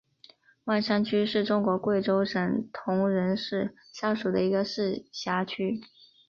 [0.63, 5.79] 万山区是中国贵州省铜仁市下属的一个市辖区。